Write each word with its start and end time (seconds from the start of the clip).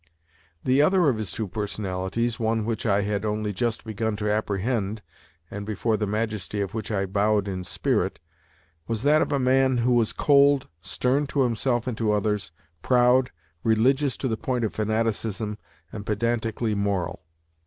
The 0.63 0.81
other 0.81 1.09
of 1.09 1.17
his 1.19 1.31
two 1.31 1.47
personalities 1.47 2.39
one 2.39 2.65
which 2.65 2.87
I 2.87 3.01
had 3.03 3.23
only 3.23 3.53
just 3.53 3.83
begun 3.83 4.15
to 4.15 4.31
apprehend, 4.31 5.03
and 5.51 5.63
before 5.63 5.95
the 5.95 6.07
majesty 6.07 6.59
of 6.59 6.73
which 6.73 6.91
I 6.91 7.05
bowed 7.05 7.47
in 7.47 7.63
spirit 7.63 8.19
was 8.87 9.03
that 9.03 9.21
of 9.21 9.31
a 9.31 9.37
man 9.37 9.77
who 9.77 9.93
was 9.93 10.11
cold, 10.11 10.67
stern 10.81 11.27
to 11.27 11.41
himself 11.43 11.85
and 11.85 11.95
to 11.99 12.13
others, 12.13 12.51
proud, 12.81 13.29
religious 13.61 14.17
to 14.17 14.27
the 14.27 14.37
point 14.37 14.65
of 14.65 14.73
fanaticism, 14.73 15.59
and 15.91 16.03
pedantically 16.03 16.73
moral. 16.73 17.21